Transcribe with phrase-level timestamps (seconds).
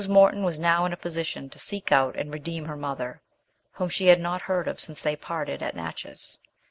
[0.09, 3.21] Morton was now in a position to seek out and redeem her mother,
[3.73, 6.39] whom she had not heard of since they parted at Natchez.